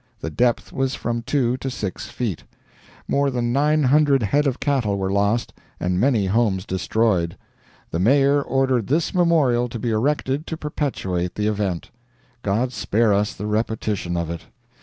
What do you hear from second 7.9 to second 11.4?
The Mayor ordered this memorial to be erected to perpetuate